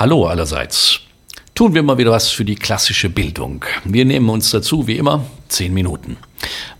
Hallo 0.00 0.26
allerseits. 0.26 1.00
Tun 1.54 1.74
wir 1.74 1.82
mal 1.82 1.98
wieder 1.98 2.12
was 2.12 2.30
für 2.30 2.46
die 2.46 2.54
klassische 2.54 3.10
Bildung. 3.10 3.66
Wir 3.84 4.06
nehmen 4.06 4.30
uns 4.30 4.50
dazu, 4.50 4.86
wie 4.86 4.96
immer, 4.96 5.26
zehn 5.48 5.74
Minuten. 5.74 6.16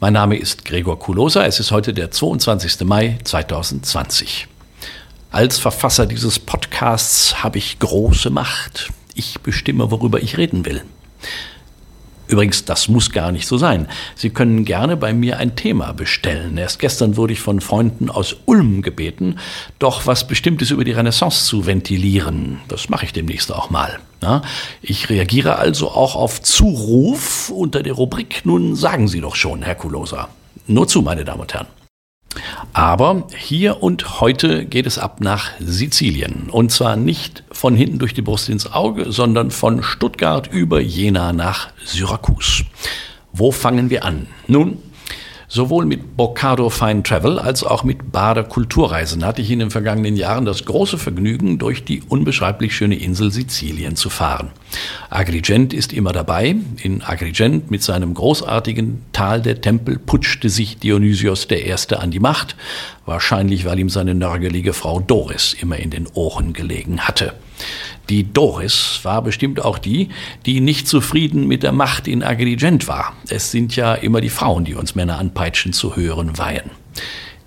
Mein 0.01 0.15
Name 0.15 0.39
ist 0.39 0.65
Gregor 0.65 0.99
Kulosa. 0.99 1.45
Es 1.45 1.61
ist 1.61 1.71
heute 1.71 1.93
der 1.93 2.11
22. 2.11 2.81
Mai 2.87 3.19
2020. 3.23 4.49
Als 5.31 5.59
Verfasser 5.59 6.07
dieses 6.07 6.39
Podcasts 6.39 7.43
habe 7.45 7.59
ich 7.59 7.79
große 7.79 8.31
Macht. 8.31 8.89
Ich 9.15 9.39
bestimme, 9.41 9.91
worüber 9.91 10.23
ich 10.23 10.39
reden 10.39 10.65
will. 10.65 10.83
Übrigens, 12.31 12.65
das 12.65 12.89
muss 12.89 13.11
gar 13.11 13.33
nicht 13.33 13.49
so 13.49 13.59
sein. 13.59 13.89
Sie 14.15 14.31
können 14.31 14.65
gerne 14.65 14.97
bei 14.97 15.13
mir 15.13 15.39
ein 15.39 15.57
Thema 15.57 15.93
bestellen. 15.93 16.57
Erst 16.57 16.79
gestern 16.79 17.17
wurde 17.17 17.33
ich 17.33 17.41
von 17.41 17.61
Freunden 17.61 18.09
aus 18.09 18.37
Ulm 18.47 18.83
gebeten, 18.83 19.37
doch 19.81 20.07
was 20.07 20.29
Bestimmtes 20.29 20.71
über 20.71 20.85
die 20.85 20.93
Renaissance 20.93 21.45
zu 21.47 21.67
ventilieren. 21.67 22.61
Das 22.69 22.89
mache 22.89 23.05
ich 23.05 23.13
demnächst 23.13 23.53
auch 23.53 23.71
mal. 23.71 23.99
Ja, 24.23 24.43
ich 24.81 25.09
reagiere 25.09 25.57
also 25.57 25.91
auch 25.91 26.15
auf 26.15 26.41
Zuruf 26.41 27.51
unter 27.51 27.83
der 27.83 27.95
Rubrik 27.95 28.43
Nun 28.45 28.77
sagen 28.77 29.09
Sie 29.09 29.21
doch 29.21 29.35
schon, 29.35 29.63
Herr 29.63 29.75
Kulosa. 29.75 30.29
Nur 30.69 30.87
zu, 30.87 31.03
meine 31.03 31.25
Damen 31.25 31.41
und 31.41 31.53
Herren. 31.53 31.80
Aber 32.73 33.27
hier 33.37 33.83
und 33.83 34.21
heute 34.21 34.65
geht 34.65 34.87
es 34.87 34.99
ab 34.99 35.21
nach 35.21 35.51
Sizilien. 35.61 36.49
Und 36.51 36.71
zwar 36.71 36.97
nicht 36.97 37.43
von 37.53 37.75
hinten 37.75 37.99
durch 37.99 38.15
die 38.15 38.23
Brust 38.23 38.49
ins 38.49 38.71
Auge, 38.73 39.13
sondern 39.13 39.51
von 39.51 39.83
Stuttgart 39.83 40.53
über 40.53 40.81
Jena 40.81 41.33
nach 41.33 41.69
Syrakus. 41.85 42.65
Wo 43.33 43.53
fangen 43.53 43.91
wir 43.91 44.05
an? 44.05 44.27
Nun, 44.47 44.79
Sowohl 45.53 45.85
mit 45.85 46.17
Boccado 46.17 46.71
Fine 46.71 47.03
Travel 47.03 47.41
als 47.41 47.65
auch 47.65 47.83
mit 47.83 48.13
Bader 48.13 48.45
Kulturreisen 48.45 49.27
hatte 49.27 49.43
ich 49.43 49.51
in 49.51 49.59
den 49.59 49.73
vergangenen 49.73 50.15
Jahren 50.15 50.45
das 50.45 50.65
große 50.65 50.97
Vergnügen, 50.97 51.59
durch 51.59 51.83
die 51.83 52.05
unbeschreiblich 52.09 52.73
schöne 52.73 52.95
Insel 52.95 53.33
Sizilien 53.33 53.97
zu 53.97 54.11
fahren. 54.11 54.51
Agrigent 55.11 55.75
ist 55.75 55.93
immer 55.93 56.13
dabei. 56.13 56.55
In 56.81 57.03
Agrigent 57.03 57.69
mit 57.69 57.83
seinem 57.83 58.15
großartigen 58.15 59.03
Tal 59.11 59.43
der 59.43 59.61
Tempel 59.61 59.99
putschte 59.99 60.49
sich 60.49 60.79
Dionysios 60.79 61.49
I. 61.51 61.75
an 61.97 62.13
die 62.13 62.21
Macht, 62.21 62.55
wahrscheinlich 63.05 63.65
weil 63.65 63.81
ihm 63.81 63.91
seine 63.91 64.15
nörgelige 64.15 64.73
Frau 64.73 65.01
Doris 65.01 65.57
immer 65.61 65.79
in 65.79 65.91
den 65.91 66.07
Ohren 66.15 66.53
gelegen 66.53 67.01
hatte. 67.01 67.35
Die 68.09 68.33
Doris 68.33 69.01
war 69.03 69.23
bestimmt 69.23 69.65
auch 69.65 69.79
die, 69.79 70.09
die 70.47 70.61
nicht 70.61 70.89
zufrieden 70.89 71.47
mit 71.47 71.63
der 71.63 71.73
Macht 71.73 72.09
in 72.09 72.23
Agrigent 72.23 72.89
war. 72.89 73.15
Es 73.29 73.51
sind 73.51 73.77
ja 73.77 73.95
immer 73.95 74.21
die 74.21 74.31
Frauen, 74.31 74.65
die 74.65 74.75
uns 74.75 74.95
Männer 74.95 75.19
anpeitschen 75.19 75.73
zu 75.73 75.97
hören 75.97 76.37
weihen. 76.37 76.71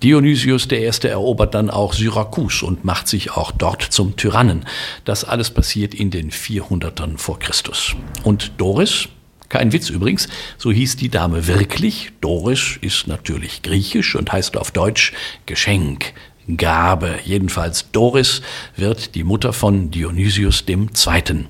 Dionysius 0.03 0.67
I. 0.69 0.89
erobert 1.08 1.53
dann 1.53 1.69
auch 1.69 1.94
Syrakus 1.94 2.61
und 2.61 2.84
macht 2.84 3.08
sich 3.08 3.31
auch 3.31 3.52
dort 3.52 3.81
zum 3.84 4.17
Tyrannen. 4.17 4.66
Das 5.06 5.23
alles 5.23 5.50
passiert 5.50 5.94
in 5.94 6.11
den 6.11 6.30
400ern 6.30 7.17
vor 7.17 7.39
Christus. 7.39 7.95
Und 8.23 8.52
Doris, 8.58 9.08
kein 9.47 9.72
Witz 9.72 9.89
übrigens, 9.89 10.28
so 10.58 10.73
hieß 10.73 10.97
die 10.97 11.08
Dame 11.08 11.47
wirklich. 11.47 12.11
Doris 12.19 12.78
ist 12.81 13.08
natürlich 13.08 13.61
griechisch 13.61 14.16
und 14.16 14.30
heißt 14.30 14.58
auf 14.58 14.72
Deutsch 14.72 15.14
Geschenk, 15.45 16.14
Gabe. 16.58 17.20
Jedenfalls 17.24 17.92
Doris 17.92 18.42
wird 18.76 19.16
die 19.16 19.24
Mutter 19.24 19.54
von 19.54 19.92
Dionysius 19.92 20.64
II. 20.68 21.46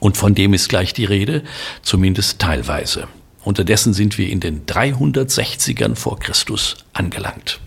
Und 0.00 0.16
von 0.16 0.34
dem 0.34 0.54
ist 0.54 0.68
gleich 0.68 0.92
die 0.92 1.04
Rede, 1.04 1.42
zumindest 1.82 2.38
teilweise. 2.38 3.08
Unterdessen 3.44 3.94
sind 3.94 4.18
wir 4.18 4.28
in 4.28 4.40
den 4.40 4.66
360ern 4.66 5.96
vor 5.96 6.18
Christus 6.18 6.76
angelangt. 6.92 7.60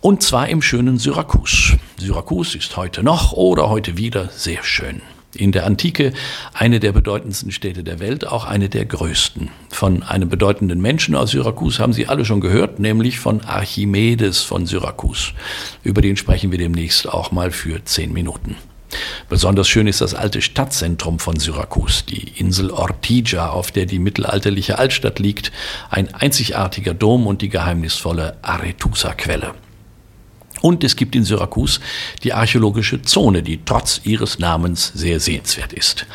Und 0.00 0.22
zwar 0.22 0.48
im 0.48 0.62
schönen 0.62 0.98
Syrakus. 0.98 1.72
Syrakus 1.98 2.54
ist 2.54 2.76
heute 2.76 3.02
noch 3.02 3.32
oder 3.32 3.68
heute 3.68 3.96
wieder 3.96 4.28
sehr 4.30 4.62
schön. 4.62 5.02
In 5.34 5.52
der 5.52 5.66
Antike 5.66 6.12
eine 6.54 6.80
der 6.80 6.92
bedeutendsten 6.92 7.52
Städte 7.52 7.84
der 7.84 8.00
Welt, 8.00 8.26
auch 8.26 8.44
eine 8.44 8.68
der 8.68 8.86
größten. 8.86 9.50
Von 9.70 10.02
einem 10.02 10.28
bedeutenden 10.28 10.80
Menschen 10.80 11.14
aus 11.14 11.32
Syrakus 11.32 11.78
haben 11.78 11.92
Sie 11.92 12.06
alle 12.06 12.24
schon 12.24 12.40
gehört, 12.40 12.78
nämlich 12.78 13.18
von 13.18 13.42
Archimedes 13.42 14.40
von 14.42 14.66
Syrakus. 14.66 15.34
Über 15.82 16.00
den 16.00 16.16
sprechen 16.16 16.50
wir 16.52 16.58
demnächst 16.58 17.08
auch 17.08 17.32
mal 17.32 17.50
für 17.50 17.84
zehn 17.84 18.12
Minuten. 18.12 18.56
Besonders 19.28 19.68
schön 19.68 19.88
ist 19.88 20.00
das 20.00 20.14
alte 20.14 20.40
Stadtzentrum 20.40 21.18
von 21.18 21.36
Syrakus, 21.38 22.04
die 22.06 22.28
Insel 22.36 22.70
Ortigia, 22.70 23.50
auf 23.50 23.72
der 23.72 23.86
die 23.86 23.98
mittelalterliche 23.98 24.78
Altstadt 24.78 25.18
liegt, 25.18 25.52
ein 25.90 26.14
einzigartiger 26.14 26.94
Dom 26.94 27.26
und 27.26 27.42
die 27.42 27.48
geheimnisvolle 27.48 28.36
Arethusa-Quelle. 28.42 29.54
Und 30.66 30.82
es 30.82 30.96
gibt 30.96 31.14
in 31.14 31.22
Syrakus 31.22 31.78
die 32.24 32.32
archäologische 32.32 33.00
Zone, 33.00 33.44
die 33.44 33.60
trotz 33.64 34.00
ihres 34.02 34.40
Namens 34.40 34.90
sehr 34.96 35.20
sehenswert 35.20 35.72
ist. 35.72 36.06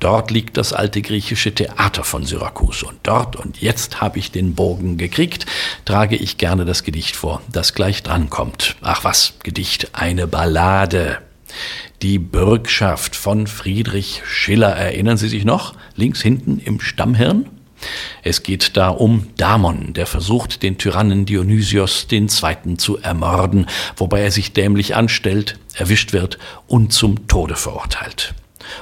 Dort 0.00 0.32
liegt 0.32 0.56
das 0.56 0.72
alte 0.72 1.00
griechische 1.00 1.54
Theater 1.54 2.02
von 2.02 2.24
Syrakus. 2.24 2.82
Und 2.82 2.98
dort, 3.04 3.36
und 3.36 3.62
jetzt 3.62 4.00
habe 4.00 4.18
ich 4.18 4.32
den 4.32 4.56
Bogen 4.56 4.96
gekriegt, 4.96 5.46
trage 5.84 6.16
ich 6.16 6.38
gerne 6.38 6.64
das 6.64 6.82
Gedicht 6.82 7.14
vor, 7.14 7.40
das 7.52 7.72
gleich 7.72 8.02
drankommt. 8.02 8.74
Ach 8.80 9.04
was, 9.04 9.34
Gedicht, 9.44 9.90
eine 9.92 10.26
Ballade. 10.26 11.18
Die 12.02 12.18
Bürgschaft 12.18 13.14
von 13.14 13.46
Friedrich 13.46 14.22
Schiller, 14.26 14.74
erinnern 14.74 15.18
Sie 15.18 15.28
sich 15.28 15.44
noch? 15.44 15.74
Links 15.94 16.20
hinten 16.20 16.58
im 16.58 16.80
Stammhirn? 16.80 17.46
Es 18.22 18.42
geht 18.42 18.76
da 18.76 18.88
um 18.88 19.28
Damon, 19.36 19.92
der 19.92 20.06
versucht, 20.06 20.62
den 20.62 20.78
Tyrannen 20.78 21.26
Dionysios 21.26 22.06
II. 22.10 22.76
zu 22.76 22.98
ermorden, 22.98 23.66
wobei 23.96 24.20
er 24.20 24.30
sich 24.30 24.52
dämlich 24.52 24.94
anstellt, 24.94 25.58
erwischt 25.74 26.12
wird 26.12 26.38
und 26.66 26.92
zum 26.92 27.26
Tode 27.26 27.56
verurteilt. 27.56 28.34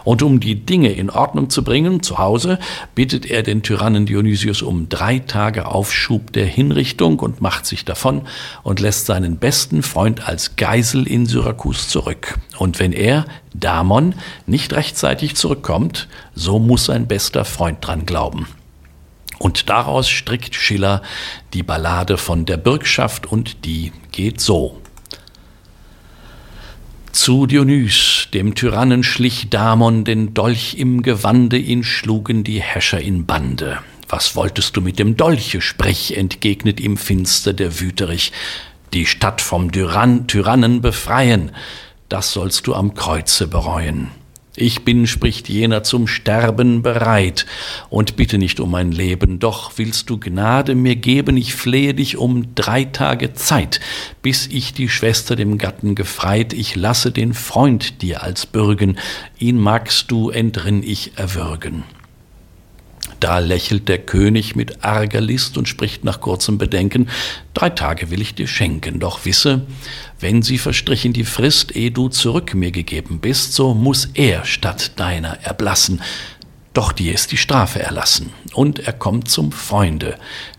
Und 0.05 0.23
um 0.23 0.41
die 0.41 0.55
Dinge 0.55 0.93
in 0.93 1.11
Ordnung 1.11 1.51
zu 1.51 1.63
bringen, 1.65 2.03
zu 2.03 2.19
Hause, 2.19 2.59
bittet 2.95 3.27
er 3.27 3.43
den 3.43 3.63
Tyrannen 3.63 4.07
Dionysius 4.07 4.63
um 4.63 4.89
drei 4.89 5.19
Tage 5.19 5.67
Aufschub 5.67 6.33
der 6.33 6.47
Hinrichtung 6.47 7.19
und 7.19 7.41
macht 7.41 7.67
sich 7.67 7.85
davon 7.85 8.23
und 8.63 8.81
lässt 8.81 9.07
seinen 9.07 9.39
besten 9.39 9.83
Freund 9.83 10.29
als 10.29 10.57
Geisel 10.57 11.07
in 11.07 11.27
Syrakus 11.27 11.89
zurück. 11.89 12.39
Und 12.59 12.79
wenn 12.79 12.93
er, 12.93 13.27
Damon, 13.55 14.15
nicht 14.47 14.73
rechtzeitig 14.73 15.37
zurückkommt, 15.37 16.09
so 16.35 16.59
muss 16.59 16.85
sein 16.85 17.07
bester 17.07 17.45
Freund 17.45 17.79
dran 17.81 18.07
glauben. 18.07 18.47
Und 19.39 19.69
daraus 19.69 20.09
strickt 20.09 20.55
Schiller 20.55 21.03
die 21.55 21.63
Ballade 21.63 22.17
von 22.17 22.45
der 22.45 22.57
Bürgschaft 22.57 23.27
und 23.27 23.65
die 23.65 23.93
geht 24.11 24.41
so. 24.41 24.81
Zu 27.13 27.47
Dionys, 27.47 28.29
dem 28.35 28.55
Tyrannen, 28.55 29.03
schlich 29.03 29.49
Damon 29.51 30.05
den 30.05 30.35
Dolch 30.35 30.75
im 30.75 31.03
Gewande, 31.03 31.57
ihn 31.57 31.83
schlugen 31.83 32.45
die 32.45 32.61
Häscher 32.61 33.01
in 33.01 33.27
Bande. 33.27 33.79
Was 34.09 34.37
wolltest 34.37 34.77
du 34.77 34.81
mit 34.81 34.99
dem 34.99 35.17
Dolche, 35.17 35.61
sprich, 35.61 36.17
entgegnet 36.17 36.81
ihm 36.81 36.97
finster 36.97 37.53
der 37.53 37.81
Wüterich, 37.81 38.33
die 38.93 39.05
Stadt 39.05 39.41
vom 39.41 39.71
Tyrann, 39.73 40.27
Tyrannen 40.27 40.81
befreien, 40.81 41.53
das 42.09 42.33
sollst 42.33 42.67
du 42.67 42.75
am 42.75 42.95
Kreuze 42.95 43.47
bereuen. 43.47 44.09
Ich 44.61 44.85
bin, 44.85 45.07
spricht 45.07 45.49
jener, 45.49 45.85
zum 45.85 46.09
Sterben 46.09 46.83
bereit. 46.83 47.47
Und 47.91 48.17
bitte 48.17 48.39
nicht 48.39 48.59
um 48.59 48.73
mein 48.73 48.91
Leben, 48.91 49.39
doch 49.39 49.73
willst 49.77 50.11
du 50.11 50.19
Gnade 50.19 50.75
mir 50.75 50.97
geben, 50.97 51.37
ich 51.37 51.55
flehe 51.55 51.95
dich 51.95 52.17
um 52.17 52.57
drei 52.57 52.85
Tage 52.85 53.35
Zeit, 53.35 53.79
bis 54.21 54.49
ich 54.49 54.73
die 54.73 54.89
Schwester 54.89 55.37
dem 55.37 55.59
Gatten 55.59 55.95
gefreit, 55.95 56.53
ich 56.53 56.75
lasse 56.75 57.13
den 57.13 57.35
Freund 57.35 58.03
dir 58.03 58.25
als 58.25 58.47
bürgen, 58.47 58.99
ihn 59.39 59.61
magst 59.61 60.11
du 60.11 60.31
entrinn 60.31 60.83
ich 60.83 61.13
erwürgen. 61.17 61.85
Da 63.21 63.41
lächelt 63.41 63.89
der 63.89 63.99
König 63.99 64.55
mit 64.55 64.85
arger 64.85 65.21
List 65.21 65.59
und 65.59 65.69
spricht 65.69 66.05
nach 66.05 66.21
kurzem 66.21 66.59
Bedenken, 66.59 67.09
drei 67.53 67.71
Tage 67.71 68.11
will 68.11 68.21
ich 68.21 68.35
dir 68.35 68.47
schenken, 68.47 69.01
doch 69.01 69.25
wisse, 69.25 69.63
wenn 70.21 70.43
sie 70.43 70.59
verstrichen 70.59 71.13
die 71.13 71.25
Frist, 71.25 71.75
ehe 71.75 71.91
du 71.91 72.09
zurück 72.09 72.55
mir 72.55 72.71
gegeben 72.71 73.19
bist, 73.21 73.55
so 73.55 73.75
muss 73.75 74.09
er 74.15 74.45
statt 74.45 74.93
deiner 74.97 75.41
erblassen, 75.43 76.01
doch 76.75 76.93
dir 76.93 77.13
ist 77.13 77.33
die 77.33 77.37
Strafe 77.37 77.81
erlassen. 77.81 78.33
Und 78.53 78.79
er 78.79 78.93
kommt 78.93 79.29
zum 79.29 79.53
Freunde. 79.53 80.17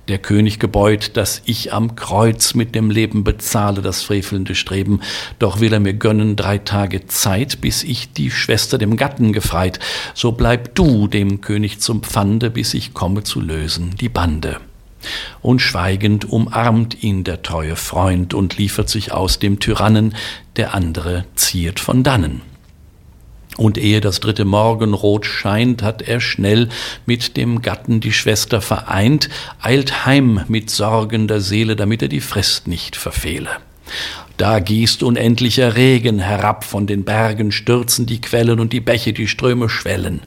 Der 0.08 0.18
König 0.18 0.60
gebeut, 0.60 1.12
dass 1.16 1.42
ich 1.46 1.72
am 1.72 1.96
Kreuz 1.96 2.56
mit 2.56 2.74
dem 2.74 2.90
Leben 2.90 3.24
bezahle 3.24 3.82
das 3.82 4.02
frevelnde 4.02 4.56
Streben. 4.56 5.02
Doch 5.38 5.60
will 5.60 5.72
er 5.72 5.80
mir 5.80 5.94
gönnen 5.94 6.36
drei 6.36 6.58
Tage 6.58 7.06
Zeit, 7.08 7.62
bis 7.62 7.84
ich 7.84 8.12
die 8.12 8.32
Schwester 8.32 8.78
dem 8.78 8.98
Gatten 8.98 9.34
gefreit. 9.34 9.80
So 10.14 10.32
bleib 10.32 10.76
du 10.76 11.08
dem 11.08 11.42
König 11.42 11.80
zum 11.80 12.02
Pfande, 12.02 12.50
bis 12.50 12.74
ich 12.74 12.94
komme 12.94 13.24
zu 13.24 13.40
lösen 13.40 13.96
die 14.00 14.10
Bande. 14.10 14.60
Und 15.42 15.62
schweigend 15.62 16.30
umarmt 16.30 17.04
ihn 17.04 17.24
der 17.24 17.42
treue 17.42 17.76
Freund 17.76 18.34
und 18.34 18.58
liefert 18.58 18.90
sich 18.90 19.14
aus 19.14 19.40
dem 19.40 19.60
Tyrannen, 19.60 20.16
der 20.58 20.74
andere 20.74 21.26
ziert 21.36 21.80
von 21.80 22.04
dannen. 22.04 22.42
Und 23.60 23.78
ehe 23.78 24.00
das 24.00 24.22
dritte 24.22 24.46
Morgenrot 24.46 25.26
scheint, 25.26 25.84
hat 25.84 26.02
er 26.02 26.22
schnell 26.22 26.70
mit 27.06 27.36
dem 27.36 27.62
Gatten 27.62 28.00
die 28.00 28.14
Schwester 28.14 28.62
vereint, 28.62 29.28
eilt 29.62 30.06
heim 30.06 30.46
mit 30.48 30.70
sorgender 30.70 31.42
Seele, 31.42 31.76
damit 31.76 32.02
er 32.02 32.08
die 32.08 32.22
Frist 32.22 32.70
nicht 32.70 32.96
verfehle. 32.96 33.50
Da 34.40 34.60
gießt 34.60 35.04
unendlicher 35.04 35.76
Regen 35.76 36.20
herab, 36.20 36.64
von 36.64 36.88
den 36.88 37.04
Bergen 37.04 37.52
stürzen 37.52 38.06
die 38.06 38.22
Quellen 38.22 38.62
und 38.62 38.72
die 38.72 38.80
Bäche, 38.80 39.12
die 39.12 39.28
Ströme 39.28 39.68
schwellen. 39.68 40.22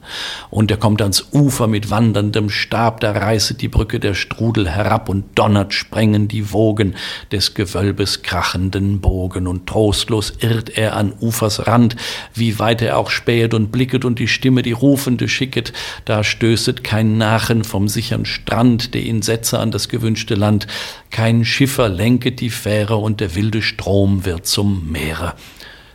Und 0.51 0.69
er 0.69 0.77
kommt 0.77 1.01
ans 1.01 1.29
Ufer 1.31 1.65
mit 1.65 1.89
wanderndem 1.89 2.51
Stab, 2.51 2.99
da 2.99 3.13
reißet 3.13 3.59
die 3.59 3.69
Brücke 3.69 3.99
der 3.99 4.13
Strudel 4.13 4.69
herab 4.69 5.09
und 5.09 5.25
donnert 5.33 5.73
sprengen 5.73 6.27
die 6.27 6.51
Wogen 6.51 6.93
des 7.31 7.55
Gewölbes 7.55 8.21
krachenden 8.21 9.01
Bogen. 9.01 9.47
Und 9.47 9.65
trostlos 9.65 10.31
irrt 10.41 10.77
er 10.77 10.95
an 10.95 11.13
Ufers 11.19 11.65
Rand, 11.65 11.95
wie 12.35 12.59
weit 12.59 12.83
er 12.83 12.99
auch 12.99 13.09
spähet 13.09 13.55
und 13.55 13.71
blicket 13.71 14.05
und 14.05 14.19
die 14.19 14.27
Stimme, 14.27 14.61
die 14.61 14.73
Rufende 14.73 15.27
schicket, 15.27 15.73
da 16.05 16.23
stößet 16.23 16.83
kein 16.83 17.17
Nachen 17.17 17.63
vom 17.63 17.87
sichern 17.87 18.25
Strand, 18.25 18.93
der 18.93 19.01
ihn 19.01 19.23
setze 19.23 19.57
an 19.57 19.71
das 19.71 19.89
gewünschte 19.89 20.35
Land, 20.35 20.67
kein 21.09 21.45
Schiffer 21.45 21.89
lenket 21.89 22.41
die 22.41 22.51
Fähre 22.51 22.97
und 22.97 23.19
der 23.19 23.33
wilde 23.33 23.63
Strom 23.63 24.02
Strom 24.03 24.25
wird 24.25 24.45
zum 24.45 24.91
Meere. 24.91 25.33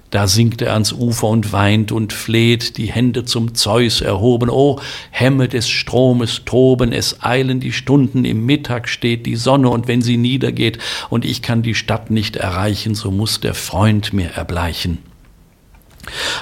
Da 0.08 0.26
sinkt 0.26 0.62
er 0.62 0.72
ans 0.72 0.94
Ufer 0.94 1.28
und 1.28 1.52
weint 1.52 1.92
und 1.92 2.14
fleht, 2.14 2.78
die 2.78 2.86
Hände 2.86 3.26
zum 3.26 3.54
Zeus 3.54 4.00
erhoben. 4.00 4.48
O 4.48 4.80
Hemme 5.10 5.46
des 5.46 5.68
Stromes 5.68 6.40
toben, 6.46 6.92
es 6.92 7.22
eilen 7.22 7.60
die 7.60 7.72
Stunden, 7.72 8.24
im 8.24 8.46
Mittag 8.46 8.88
steht 8.88 9.26
die 9.26 9.36
Sonne, 9.36 9.68
und 9.68 9.88
wenn 9.88 10.00
sie 10.00 10.16
niedergeht 10.16 10.78
und 11.10 11.26
ich 11.26 11.42
kann 11.42 11.60
die 11.60 11.74
Stadt 11.74 12.10
nicht 12.10 12.36
erreichen, 12.36 12.94
so 12.94 13.10
muss 13.10 13.40
der 13.40 13.52
Freund 13.52 14.14
mir 14.14 14.30
erbleichen. 14.30 15.07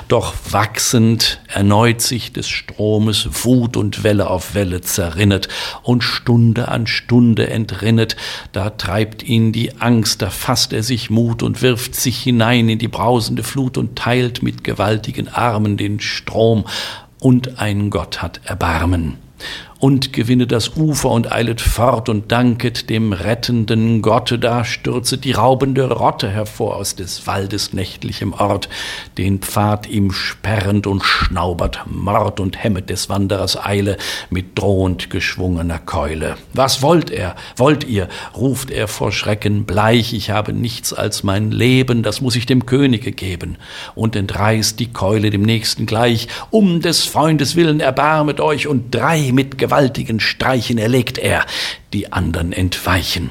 Doch 0.09 0.35
wachsend 0.51 1.41
erneut 1.49 2.01
sich 2.01 2.33
des 2.33 2.49
Stromes 2.49 3.29
Wut 3.45 3.77
und 3.77 4.05
Welle 4.05 4.31
auf 4.31 4.55
Welle 4.55 4.81
zerrinnet 4.81 5.49
und 5.83 6.03
Stunde 6.03 6.69
an 6.69 6.87
Stunde 6.87 7.49
entrinnet, 7.51 8.17
da 8.53 8.71
treibt 8.71 9.23
ihn 9.23 9.53
die 9.53 9.81
Angst, 9.81 10.23
da 10.23 10.31
fasst 10.31 10.73
er 10.73 10.83
sich 10.83 11.11
Mut 11.11 11.43
und 11.43 11.63
wirft 11.63 11.95
sich 11.95 12.19
hinein 12.19 12.69
in 12.69 12.79
die 12.79 12.89
brausende 12.89 13.43
Flut 13.43 13.79
und 13.79 13.97
teilt 13.97 14.43
mit 14.43 14.65
gewaltigen 14.65 15.29
Armen 15.29 15.77
den 15.77 16.01
Strom, 16.01 16.65
und 17.19 17.59
ein 17.59 17.91
Gott 17.91 18.21
hat 18.23 18.41
Erbarmen 18.45 19.19
und 19.79 20.13
gewinne 20.13 20.47
das 20.47 20.77
Ufer 20.77 21.11
und 21.11 21.33
eilet 21.33 21.61
fort 21.61 22.09
und 22.09 22.33
danket 22.33 22.89
dem 22.89 23.13
rettenden 23.13 24.01
Gotte, 24.01 24.39
da 24.39 24.65
stürzet 24.65 25.25
die 25.25 25.33
raubende 25.33 25.91
Rotte 25.91 26.31
hervor 26.31 26.77
aus 26.77 26.97
des 26.97 27.27
Waldes 27.27 27.73
nächtlichem 27.73 28.33
Ort, 28.33 28.69
den 29.19 29.41
Pfad 29.41 29.89
ihm 29.89 30.13
sperrend 30.13 30.87
und 30.87 31.05
schnaubert 31.05 31.81
Mord 31.87 32.41
und 32.41 32.63
hemmet 32.63 32.91
des 32.91 33.09
Wanderers 33.09 33.63
Eile 33.63 33.97
mit 34.31 34.59
drohend 34.59 35.11
geschwungener 35.11 35.79
Keule. 35.79 36.37
Was 36.55 36.83
wollt 36.83 37.11
er, 37.11 37.37
wollt 37.57 37.85
ihr, 37.85 38.09
ruft 38.37 38.71
er 38.71 38.89
vor 38.89 39.13
Schrecken. 39.13 39.65
Bleich, 39.65 40.13
ich 40.15 40.31
habe 40.31 40.53
nichts 40.53 40.93
als 40.93 41.23
mein 41.23 41.51
Leben, 41.51 42.03
das 42.03 42.21
muss 42.21 42.37
ich 42.37 42.47
dem 42.47 42.67
Könige 42.67 43.13
geben, 43.13 43.57
und 43.95 44.17
entreißt 44.17 44.79
die 44.81 44.93
Keule 44.93 45.31
dem 45.31 45.43
Nächsten 45.43 45.87
gleich, 45.87 46.29
um 46.51 46.81
des 46.81 47.05
Freundes 47.05 47.57
willen 47.57 47.81
erbarmet 47.81 48.41
euch, 48.41 48.67
und 48.67 48.95
drei 48.95 49.33
mit 49.33 49.59
gewaltigen 49.77 50.21
Streichen 50.21 50.79
erlegt 50.79 51.19
er, 51.19 51.45
die 51.93 52.11
andern 52.11 52.53
entweichen. 52.53 53.29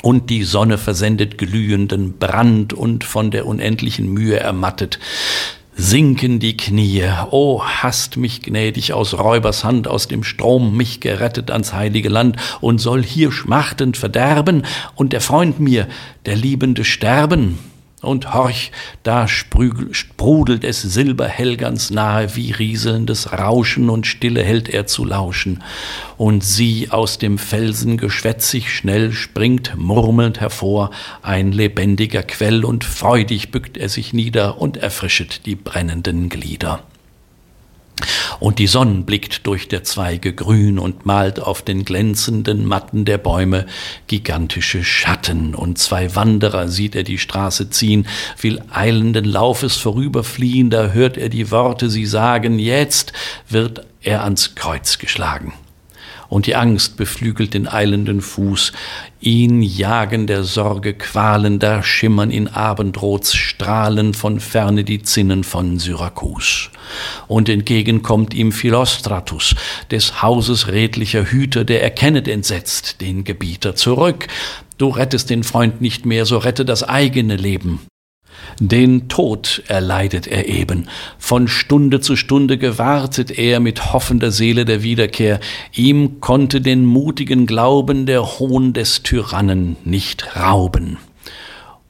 Und 0.00 0.30
die 0.30 0.44
Sonne 0.44 0.78
versendet 0.78 1.36
glühenden 1.36 2.16
Brand 2.16 2.72
und 2.72 3.04
von 3.04 3.30
der 3.30 3.44
unendlichen 3.44 4.10
Mühe 4.10 4.40
ermattet, 4.40 4.98
sinken 5.74 6.38
die 6.38 6.56
Knie. 6.56 7.04
O, 7.32 7.62
hast 7.62 8.16
mich 8.16 8.40
gnädig 8.40 8.94
aus 8.94 9.12
Räubers 9.12 9.62
Hand, 9.62 9.88
aus 9.88 10.08
dem 10.08 10.24
Strom 10.24 10.74
mich 10.74 11.00
gerettet 11.00 11.50
ans 11.50 11.74
heilige 11.74 12.08
Land 12.08 12.36
und 12.62 12.78
soll 12.78 13.02
hier 13.02 13.30
schmachtend 13.30 13.98
verderben 13.98 14.62
und 14.94 15.12
der 15.12 15.20
Freund 15.20 15.60
mir, 15.60 15.86
der 16.24 16.36
Liebende, 16.36 16.82
sterben? 16.82 17.58
Und 18.06 18.32
horch, 18.34 18.70
da 19.02 19.26
sprudelt 19.26 20.62
es 20.64 20.80
silberhell 20.80 21.56
ganz 21.56 21.90
nahe, 21.90 22.36
wie 22.36 22.52
rieselndes 22.52 23.32
Rauschen, 23.32 23.90
und 23.90 24.06
stille 24.06 24.42
hält 24.42 24.68
er 24.68 24.86
zu 24.86 25.04
lauschen. 25.04 25.62
Und 26.16 26.44
sie 26.44 26.90
aus 26.90 27.18
dem 27.18 27.36
Felsen 27.36 27.96
geschwätzig 27.96 28.72
schnell 28.72 29.12
springt 29.12 29.74
murmelnd 29.76 30.40
hervor, 30.40 30.92
ein 31.22 31.50
lebendiger 31.50 32.22
Quell, 32.22 32.64
und 32.64 32.84
freudig 32.84 33.50
bückt 33.50 33.76
er 33.76 33.88
sich 33.88 34.12
nieder 34.12 34.60
und 34.60 34.76
erfrischet 34.76 35.44
die 35.44 35.56
brennenden 35.56 36.28
Glieder. 36.28 36.84
Und 38.38 38.58
die 38.58 38.66
Sonne 38.66 39.02
blickt 39.02 39.46
durch 39.46 39.68
der 39.68 39.84
Zweige 39.84 40.34
grün 40.34 40.78
und 40.78 41.06
malt 41.06 41.40
auf 41.40 41.62
den 41.62 41.84
glänzenden 41.84 42.66
Matten 42.66 43.04
der 43.04 43.18
Bäume 43.18 43.66
gigantische 44.06 44.84
Schatten. 44.84 45.54
Und 45.54 45.78
zwei 45.78 46.14
Wanderer 46.14 46.68
sieht 46.68 46.94
er 46.94 47.04
die 47.04 47.18
Straße 47.18 47.70
ziehen, 47.70 48.06
will 48.40 48.62
eilenden 48.70 49.24
Laufes 49.24 49.76
vorüberfliehen, 49.76 50.70
da 50.70 50.88
hört 50.88 51.16
er 51.16 51.28
die 51.28 51.50
Worte, 51.50 51.88
sie 51.90 52.06
sagen, 52.06 52.58
jetzt 52.58 53.12
wird 53.48 53.86
er 54.02 54.24
ans 54.24 54.54
Kreuz 54.54 54.98
geschlagen 54.98 55.52
und 56.28 56.46
die 56.46 56.56
Angst 56.56 56.96
beflügelt 56.96 57.54
den 57.54 57.68
eilenden 57.68 58.20
Fuß. 58.20 58.72
Ihn 59.20 59.62
jagen 59.62 60.26
der 60.26 60.44
Sorge 60.44 60.94
Qualen, 60.94 61.58
da 61.58 61.82
schimmern 61.82 62.30
in 62.30 62.48
Abendrots 62.48 63.34
Strahlen 63.34 64.14
von 64.14 64.40
ferne 64.40 64.84
die 64.84 65.02
Zinnen 65.02 65.44
von 65.44 65.78
Syrakus. 65.78 66.70
Und 67.26 67.48
entgegen 67.48 68.02
kommt 68.02 68.34
ihm 68.34 68.52
Philostratus, 68.52 69.54
des 69.90 70.22
Hauses 70.22 70.68
redlicher 70.68 71.24
Hüter, 71.24 71.64
der 71.64 71.82
erkennet 71.82 72.28
entsetzt 72.28 73.00
den 73.00 73.24
Gebieter 73.24 73.74
zurück. 73.74 74.28
Du 74.78 74.88
rettest 74.88 75.30
den 75.30 75.42
Freund 75.42 75.80
nicht 75.80 76.06
mehr, 76.06 76.26
so 76.26 76.38
rette 76.38 76.64
das 76.64 76.82
eigene 76.82 77.36
Leben. 77.36 77.80
Den 78.58 79.08
Tod 79.08 79.62
erleidet 79.68 80.26
er 80.26 80.48
eben. 80.48 80.88
Von 81.18 81.46
Stunde 81.46 82.00
zu 82.00 82.16
Stunde 82.16 82.56
gewartet 82.56 83.38
er 83.38 83.60
mit 83.60 83.92
hoffender 83.92 84.30
Seele 84.30 84.64
der 84.64 84.82
Wiederkehr. 84.82 85.40
Ihm 85.74 86.20
konnte 86.20 86.60
den 86.60 86.84
mutigen 86.84 87.46
Glauben 87.46 88.06
der 88.06 88.38
Hohn 88.38 88.72
des 88.72 89.02
Tyrannen 89.02 89.76
nicht 89.84 90.36
rauben 90.36 90.98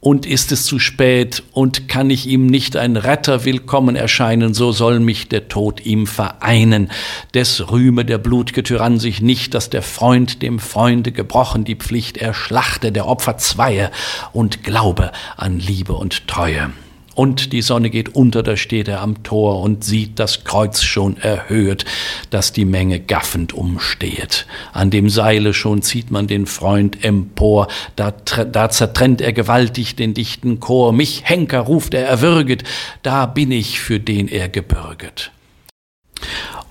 und 0.01 0.27
ist 0.27 0.53
es 0.53 0.65
zu 0.65 0.79
spät? 0.79 1.43
Und 1.53 1.89
kann 1.89 2.11
ich 2.11 2.27
ihm 2.27 2.47
nicht 2.47 2.77
ein 2.77 2.97
Retter 2.97 3.45
willkommen 3.45 3.97
erscheinen, 3.97 4.55
so 4.55 4.73
soll 4.73 5.01
mich 5.01 5.29
der 5.29 5.49
Tod 5.49 5.85
ihm 5.85 6.07
vereinen. 6.07 6.91
Des 7.35 7.71
rühme 7.71 8.05
der 8.05 8.19
blutge 8.19 8.63
Tyrann 8.63 8.99
sich 8.99 9.21
nicht, 9.21 9.55
dass 9.55 9.71
der 9.71 9.83
Freund 9.83 10.43
dem 10.43 10.59
Freunde 10.59 11.13
gebrochen 11.13 11.65
die 11.65 11.77
Pflicht 11.77 12.17
erschlachte, 12.17 12.93
der 12.93 13.07
Opfer 13.07 13.39
zweie 13.39 13.91
und 14.33 14.63
glaube 14.63 15.13
an 15.37 15.59
Liebe 15.59 15.95
und 15.95 16.29
Treue 16.29 16.71
und 17.17 17.53
die 17.53 17.63
Sonne 17.63 17.91
geht 17.91 18.15
unter, 18.15 18.43
da 18.43 18.57
steht 18.57 18.87
er 18.87 19.01
am 19.01 19.25
Tor 19.25 19.63
und 19.63 19.83
sieht 19.83 20.19
das 20.19 20.45
Kreuz 20.45 20.83
schon 20.83 21.17
erhöht, 21.17 21.85
das 22.31 22.53
die 22.53 22.67
Menge 22.67 23.01
gaffend 23.01 23.55
umstehet. 23.55 24.47
An 24.73 24.91
dem 24.91 25.09
Seile 25.09 25.55
schon 25.55 25.83
zieht 25.83 26.11
man 26.11 26.27
den 26.27 26.47
Freund 26.47 27.03
empor, 27.03 27.69
da, 27.97 28.11
da 28.11 28.69
zertrennt 28.69 29.23
er 29.23 29.33
gewaltig 29.33 29.97
den 29.97 30.13
dichten 30.13 30.61
Chor. 30.61 30.93
Mich, 30.93 31.23
Henker, 31.25 31.61
ruft 31.61 31.95
er 31.95 32.07
erwürget, 32.07 32.65
da 33.03 33.27
bin 33.27 33.51
ich, 33.51 33.81
für 33.81 33.99
den 33.99 34.29
er 34.29 34.49
gebürget 34.49 35.33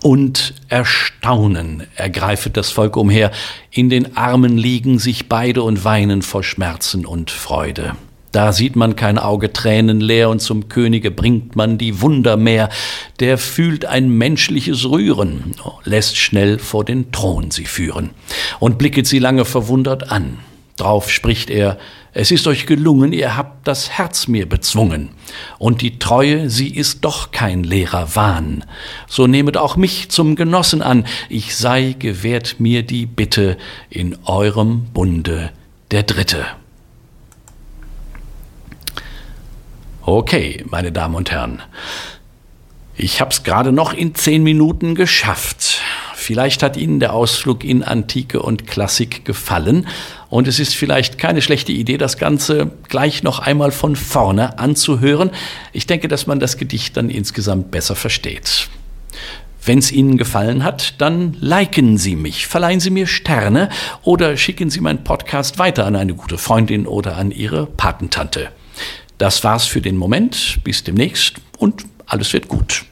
und 0.02 0.54
Erstaunen 0.70 1.88
ergreifet 1.96 2.58
das 2.58 2.70
Volk 2.70 2.96
umher, 2.96 3.32
in 3.72 3.90
den 3.90 4.16
Armen 4.16 4.56
liegen 4.56 5.00
sich 5.00 5.28
beide 5.28 5.64
und 5.64 5.84
weinen 5.84 6.22
vor 6.22 6.44
Schmerzen 6.44 7.08
und 7.08 7.32
Freude. 7.32 7.96
Da 8.36 8.52
sieht 8.52 8.76
man 8.76 8.98
kein 8.98 9.18
Auge 9.18 9.54
Tränen 9.54 10.02
leer 10.02 10.30
und 10.30 10.42
zum 10.42 10.68
Könige 10.68 11.10
bringt 11.10 11.56
man 11.56 11.78
die 11.78 12.02
Wunder 12.02 12.36
mehr. 12.36 12.68
Der 13.22 13.38
fühlt 13.38 13.86
ein 13.86 14.10
menschliches 14.10 14.84
Rühren, 14.90 15.56
lässt 15.86 16.18
schnell 16.18 16.60
vor 16.60 16.84
den 16.84 17.14
Thron 17.14 17.50
sie 17.50 17.64
führen 17.64 18.10
und 18.60 18.78
blicket 18.78 19.08
sie 19.08 19.20
lange 19.20 19.46
verwundert 19.46 20.12
an. 20.12 20.40
Drauf 20.76 21.10
spricht 21.10 21.50
er, 21.50 21.78
es 22.12 22.30
ist 22.30 22.46
euch 22.46 22.66
gelungen, 22.66 23.14
ihr 23.14 23.38
habt 23.38 23.66
das 23.70 23.92
Herz 23.92 24.28
mir 24.28 24.50
bezwungen. 24.50 25.12
Und 25.58 25.82
die 25.82 25.98
Treue, 25.98 26.50
sie 26.50 26.68
ist 26.68 27.06
doch 27.06 27.32
kein 27.32 27.64
leerer 27.64 28.18
Wahn. 28.18 28.66
So 29.08 29.28
nehmet 29.28 29.56
auch 29.56 29.78
mich 29.78 30.10
zum 30.10 30.36
Genossen 30.36 30.82
an, 30.82 31.06
ich 31.30 31.56
sei, 31.56 31.96
gewährt 31.98 32.60
mir 32.60 32.84
die 32.84 33.06
Bitte, 33.06 33.56
in 33.90 34.18
eurem 34.26 34.88
Bunde 34.94 35.52
der 35.92 36.04
Dritte. 36.04 36.46
Okay, 40.08 40.64
meine 40.70 40.92
Damen 40.92 41.16
und 41.16 41.32
Herren, 41.32 41.64
ich 42.96 43.22
habe 43.22 43.32
es 43.32 43.42
gerade 43.42 43.72
noch 43.72 43.92
in 43.92 44.14
zehn 44.14 44.44
Minuten 44.44 44.94
geschafft. 44.94 45.82
Vielleicht 46.14 46.62
hat 46.62 46.78
Ihnen 46.78 47.00
der 47.00 47.12
Ausflug 47.12 47.64
in 47.64 47.82
Antike 47.82 48.40
und 48.40 48.68
Klassik 48.68 49.26
gefallen 49.26 49.88
und 50.30 50.48
es 50.48 50.60
ist 50.60 50.76
vielleicht 50.76 51.18
keine 51.18 51.42
schlechte 51.42 51.72
Idee, 51.72 51.98
das 51.98 52.20
Ganze 52.20 52.70
gleich 52.88 53.24
noch 53.24 53.40
einmal 53.40 53.72
von 53.72 53.96
vorne 53.96 54.60
anzuhören. 54.60 55.32
Ich 55.74 55.88
denke, 55.88 56.08
dass 56.08 56.28
man 56.28 56.40
das 56.40 56.58
Gedicht 56.58 56.96
dann 56.98 57.10
insgesamt 57.10 57.72
besser 57.72 57.96
versteht. 57.96 58.68
Wenn 59.64 59.80
es 59.80 59.92
Ihnen 59.92 60.20
gefallen 60.20 60.64
hat, 60.64 61.02
dann 61.02 61.36
liken 61.40 61.98
Sie 61.98 62.16
mich, 62.16 62.46
verleihen 62.46 62.80
Sie 62.80 62.92
mir 62.92 63.08
Sterne 63.08 63.70
oder 64.04 64.38
schicken 64.38 64.70
Sie 64.70 64.82
meinen 64.82 65.04
Podcast 65.04 65.58
weiter 65.58 65.88
an 65.88 65.96
eine 65.96 66.14
gute 66.14 66.38
Freundin 66.38 66.86
oder 66.86 67.18
an 67.18 67.32
Ihre 67.32 67.66
Patentante. 67.66 68.52
Das 69.18 69.44
war's 69.44 69.66
für 69.66 69.82
den 69.82 69.98
Moment. 69.98 70.60
Bis 70.64 70.84
demnächst 70.84 71.36
und 71.58 71.86
alles 72.06 72.34
wird 72.34 72.48
gut. 72.48 72.86